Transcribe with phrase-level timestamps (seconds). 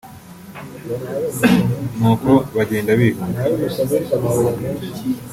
[1.97, 3.39] “Nuko bagenda bihuta